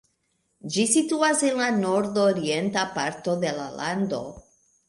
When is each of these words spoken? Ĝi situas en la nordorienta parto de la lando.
Ĝi 0.75 0.85
situas 0.93 1.43
en 1.51 1.59
la 1.63 1.69
nordorienta 1.77 2.89
parto 2.99 3.39
de 3.45 3.55
la 3.63 3.69
lando. 3.83 4.25